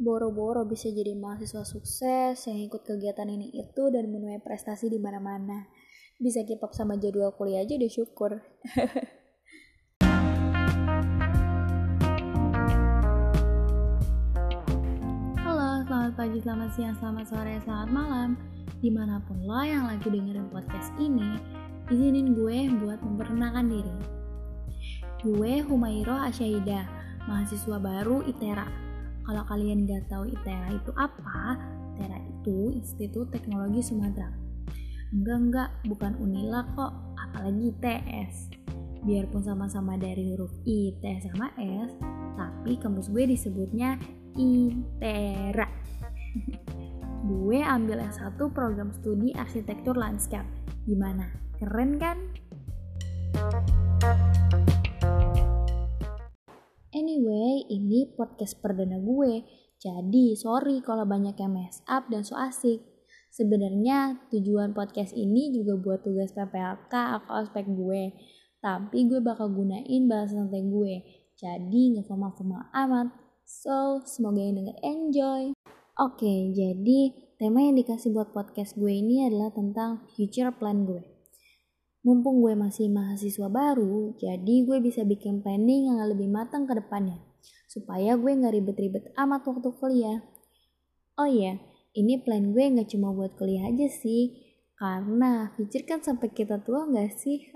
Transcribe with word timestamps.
boro-boro 0.00 0.64
bisa 0.64 0.88
jadi 0.88 1.12
mahasiswa 1.12 1.60
sukses 1.60 2.40
yang 2.48 2.58
ikut 2.64 2.80
kegiatan 2.88 3.28
ini 3.28 3.52
itu 3.52 3.92
dan 3.92 4.08
menuai 4.08 4.40
prestasi 4.40 4.88
di 4.88 4.96
mana-mana. 4.96 5.68
Bisa 6.16 6.40
keep 6.48 6.64
up 6.64 6.72
sama 6.72 6.96
jadwal 6.96 7.36
kuliah 7.36 7.60
aja 7.60 7.76
udah 7.76 7.92
syukur. 7.92 8.40
Halo, 15.44 15.84
selamat 15.84 16.16
pagi, 16.16 16.40
selamat 16.40 16.70
siang, 16.72 16.96
selamat 16.96 17.26
sore, 17.28 17.60
selamat 17.68 17.92
malam. 17.92 18.40
Di 18.80 18.88
mana 18.88 19.20
pun 19.28 19.44
lo 19.44 19.60
yang 19.60 19.84
lagi 19.84 20.08
dengerin 20.08 20.48
podcast 20.48 20.96
ini, 20.96 21.36
izinin 21.92 22.32
gue 22.32 22.72
buat 22.80 23.04
memperkenalkan 23.04 23.68
diri. 23.68 23.92
Gue 25.20 25.60
Humairo 25.60 26.16
Asyaidah, 26.16 26.88
mahasiswa 27.28 27.76
baru 27.76 28.24
ITERA 28.24 28.89
kalau 29.30 29.46
kalian 29.46 29.86
nggak 29.86 30.10
tahu 30.10 30.26
ITERA 30.26 30.74
itu 30.74 30.90
apa, 30.98 31.54
ITERA 31.94 32.18
itu 32.18 32.74
Institut 32.74 33.30
Teknologi 33.30 33.78
Sumatera. 33.78 34.26
Enggak 35.14 35.38
enggak, 35.38 35.70
bukan 35.86 36.18
Unila 36.18 36.66
kok, 36.74 36.90
apalagi 37.14 37.70
ITS. 37.70 38.50
Biarpun 39.06 39.46
sama-sama 39.46 39.94
dari 39.94 40.34
huruf 40.34 40.50
I, 40.66 40.98
T 40.98 41.22
sama 41.22 41.54
S, 41.62 41.94
tapi 42.34 42.74
kampus 42.82 43.06
gue 43.06 43.30
disebutnya 43.30 44.02
ITERA. 44.34 45.70
gue 47.30 47.58
ambil 47.62 48.02
S1 48.10 48.34
program 48.50 48.90
studi 48.98 49.30
arsitektur 49.38 49.94
landscape. 49.94 50.50
Gimana? 50.90 51.30
Keren 51.62 52.02
kan? 52.02 52.18
Anyway, 53.30 53.79
podcast 58.20 58.60
perdana 58.60 59.00
gue. 59.00 59.48
Jadi, 59.80 60.36
sorry 60.36 60.84
kalau 60.84 61.08
banyak 61.08 61.32
yang 61.40 61.56
mess 61.56 61.80
up 61.88 62.04
dan 62.12 62.20
so 62.20 62.36
asik. 62.36 62.84
Sebenarnya 63.32 64.28
tujuan 64.28 64.76
podcast 64.76 65.16
ini 65.16 65.48
juga 65.56 65.80
buat 65.80 66.04
tugas 66.04 66.36
PPLK 66.36 66.92
atau 66.92 67.32
aspek 67.40 67.64
gue. 67.64 68.12
Tapi 68.60 69.08
gue 69.08 69.24
bakal 69.24 69.48
gunain 69.48 70.04
bahasa 70.04 70.36
santai 70.36 70.60
gue. 70.68 70.94
Jadi 71.40 71.96
nggak 71.96 72.04
formal-formal 72.04 72.68
amat. 72.76 73.08
So, 73.48 74.04
semoga 74.04 74.44
yang 74.44 74.60
denger 74.60 74.76
enjoy. 74.84 75.56
Oke, 75.96 76.52
jadi 76.52 77.00
tema 77.40 77.64
yang 77.64 77.80
dikasih 77.80 78.12
buat 78.12 78.36
podcast 78.36 78.76
gue 78.76 78.92
ini 78.92 79.24
adalah 79.24 79.48
tentang 79.48 80.04
future 80.12 80.52
plan 80.52 80.84
gue. 80.84 81.00
Mumpung 82.00 82.40
gue 82.40 82.56
masih 82.56 82.88
mahasiswa 82.88 83.48
baru, 83.52 84.16
jadi 84.16 84.54
gue 84.64 84.78
bisa 84.80 85.04
bikin 85.04 85.44
planning 85.44 85.92
yang 85.92 86.00
lebih 86.08 86.32
matang 86.32 86.64
ke 86.64 86.72
depannya. 86.72 87.29
Supaya 87.70 88.18
gue 88.18 88.34
nggak 88.34 88.50
ribet-ribet 88.50 89.04
amat 89.14 89.46
waktu 89.46 89.70
kuliah. 89.78 90.26
Oh 91.14 91.30
iya, 91.30 91.62
ini 91.94 92.18
plan 92.18 92.50
gue 92.50 92.66
nggak 92.66 92.90
cuma 92.90 93.14
buat 93.14 93.38
kuliah 93.38 93.70
aja 93.70 93.86
sih. 93.86 94.34
Karena 94.74 95.54
future 95.54 95.86
kan 95.86 96.02
sampai 96.02 96.34
kita 96.34 96.58
tua 96.66 96.90
nggak 96.90 97.14
sih? 97.14 97.46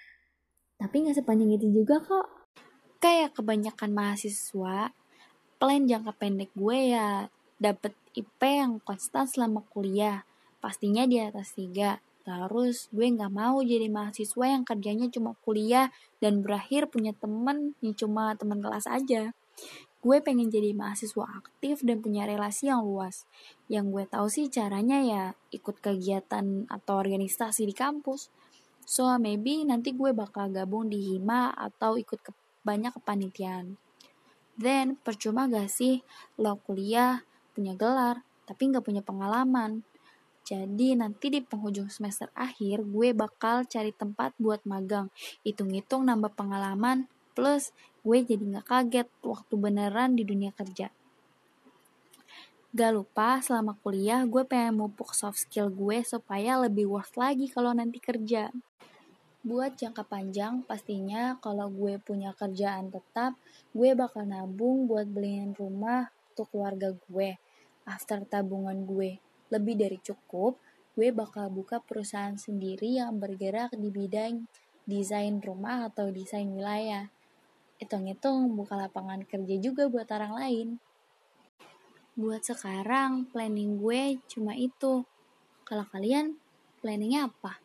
Tapi 0.80 0.94
nggak 1.04 1.20
sepanjang 1.20 1.60
itu 1.60 1.68
juga 1.68 2.00
kok. 2.00 2.56
Kayak 3.04 3.36
kebanyakan 3.36 3.92
mahasiswa, 3.92 4.96
plan 5.60 5.82
jangka 5.84 6.16
pendek 6.16 6.48
gue 6.56 6.96
ya 6.96 7.28
dapet 7.60 7.92
IP 8.16 8.40
yang 8.40 8.80
konstan 8.80 9.28
selama 9.28 9.60
kuliah. 9.68 10.24
Pastinya 10.64 11.04
di 11.04 11.20
atas 11.20 11.52
3 11.52 12.13
Terus 12.24 12.88
gue 12.88 13.04
gak 13.12 13.32
mau 13.32 13.60
jadi 13.60 13.92
mahasiswa 13.92 14.44
yang 14.48 14.64
kerjanya 14.64 15.12
cuma 15.12 15.36
kuliah 15.44 15.92
dan 16.24 16.40
berakhir 16.40 16.88
punya 16.88 17.12
temen 17.12 17.76
yang 17.84 17.92
cuma 17.92 18.32
teman 18.32 18.64
kelas 18.64 18.88
aja. 18.88 19.36
Gue 20.00 20.20
pengen 20.20 20.48
jadi 20.48 20.72
mahasiswa 20.72 21.24
aktif 21.24 21.84
dan 21.84 22.00
punya 22.00 22.24
relasi 22.24 22.68
yang 22.72 22.84
luas. 22.84 23.28
Yang 23.68 23.86
gue 23.92 24.04
tahu 24.08 24.26
sih 24.32 24.48
caranya 24.48 25.00
ya 25.04 25.24
ikut 25.52 25.80
kegiatan 25.80 26.68
atau 26.68 26.94
organisasi 26.96 27.68
di 27.68 27.76
kampus. 27.76 28.32
So 28.84 29.08
maybe 29.16 29.64
nanti 29.64 29.96
gue 29.96 30.12
bakal 30.12 30.52
gabung 30.52 30.92
di 30.92 31.00
Hima 31.00 31.52
atau 31.56 31.96
ikut 31.96 32.20
ke 32.20 32.32
banyak 32.64 32.96
kepanitiaan. 33.00 33.80
Then 34.56 34.96
percuma 35.00 35.48
gak 35.48 35.72
sih 35.72 36.00
lo 36.40 36.60
kuliah, 36.62 37.24
punya 37.52 37.72
gelar, 37.76 38.24
tapi 38.44 38.72
gak 38.72 38.84
punya 38.84 39.00
pengalaman. 39.00 39.84
Jadi 40.44 40.92
nanti 40.92 41.32
di 41.32 41.40
penghujung 41.40 41.88
semester 41.88 42.28
akhir 42.36 42.84
gue 42.84 43.16
bakal 43.16 43.64
cari 43.64 43.96
tempat 43.96 44.36
buat 44.36 44.60
magang. 44.68 45.08
Hitung-hitung 45.40 46.04
nambah 46.04 46.36
pengalaman 46.36 47.08
plus 47.32 47.72
gue 48.04 48.20
jadi 48.20 48.60
gak 48.60 48.68
kaget 48.68 49.08
waktu 49.24 49.54
beneran 49.56 50.20
di 50.20 50.28
dunia 50.28 50.52
kerja. 50.52 50.92
Gak 52.76 52.92
lupa 52.92 53.40
selama 53.40 53.72
kuliah 53.80 54.20
gue 54.28 54.44
pengen 54.44 54.84
mupuk 54.84 55.16
soft 55.16 55.40
skill 55.40 55.72
gue 55.72 56.04
supaya 56.04 56.60
lebih 56.60 56.92
worth 56.92 57.16
lagi 57.16 57.48
kalau 57.48 57.72
nanti 57.72 57.96
kerja. 57.96 58.52
Buat 59.40 59.80
jangka 59.80 60.04
panjang 60.04 60.60
pastinya 60.68 61.40
kalau 61.40 61.72
gue 61.72 61.96
punya 62.04 62.36
kerjaan 62.36 62.92
tetap, 62.92 63.32
gue 63.72 63.96
bakal 63.96 64.28
nabung 64.28 64.84
buat 64.84 65.08
beliin 65.08 65.56
rumah 65.56 66.12
untuk 66.32 66.52
keluarga 66.52 66.92
gue. 67.08 67.40
After 67.88 68.24
tabungan 68.28 68.84
gue 68.84 69.23
lebih 69.52 69.74
dari 69.76 69.98
cukup, 70.00 70.56
gue 70.94 71.10
bakal 71.10 71.50
buka 71.50 71.82
perusahaan 71.82 72.38
sendiri 72.38 73.02
yang 73.02 73.18
bergerak 73.18 73.74
di 73.74 73.90
bidang 73.90 74.46
desain 74.84 75.40
rumah 75.42 75.88
atau 75.90 76.12
desain 76.12 76.46
wilayah. 76.48 77.10
Hitung-hitung 77.80 78.54
buka 78.54 78.78
lapangan 78.78 79.26
kerja 79.26 79.56
juga 79.58 79.90
buat 79.90 80.06
orang 80.12 80.32
lain. 80.38 80.68
Buat 82.14 82.46
sekarang, 82.46 83.26
planning 83.34 83.82
gue 83.82 84.22
cuma 84.30 84.54
itu. 84.54 85.02
Kalau 85.66 85.84
kalian, 85.90 86.38
planningnya 86.78 87.26
apa? 87.26 87.58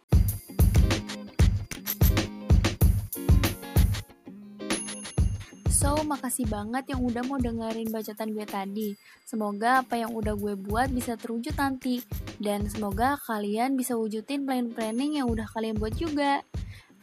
So, 5.80 5.96
makasih 6.04 6.44
banget 6.52 6.92
yang 6.92 7.08
udah 7.08 7.24
mau 7.24 7.40
dengerin 7.40 7.88
bacotan 7.88 8.36
gue 8.36 8.44
tadi. 8.44 9.00
Semoga 9.24 9.80
apa 9.80 9.96
yang 9.96 10.12
udah 10.12 10.36
gue 10.36 10.60
buat 10.60 10.92
bisa 10.92 11.16
terwujud 11.16 11.56
nanti. 11.56 12.04
Dan 12.36 12.68
semoga 12.68 13.16
kalian 13.24 13.80
bisa 13.80 13.96
wujudin 13.96 14.44
plan-planning 14.44 15.24
yang 15.24 15.32
udah 15.32 15.48
kalian 15.56 15.80
buat 15.80 15.96
juga. 15.96 16.44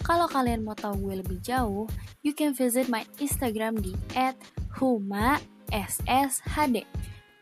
Kalau 0.05 0.29
kalian 0.29 0.61
mau 0.61 0.77
tahu 0.77 1.09
gue 1.09 1.25
lebih 1.25 1.41
jauh, 1.41 1.89
you 2.21 2.37
can 2.37 2.53
visit 2.53 2.93
my 2.93 3.09
Instagram 3.17 3.81
di 3.81 3.97
@huma_sshd. 4.77 5.41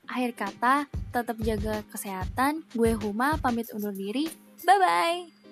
Akhir 0.06 0.30
kata, 0.38 0.86
tetap 1.10 1.34
jaga 1.42 1.82
kesehatan. 1.90 2.62
Gue 2.78 2.94
Huma 2.94 3.42
pamit 3.42 3.66
undur 3.74 3.90
diri. 3.90 4.30
Bye 4.62 4.78
bye. 4.78 5.43